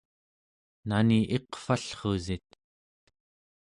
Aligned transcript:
nani 0.87 1.19
iqvallrusit? 1.37 2.49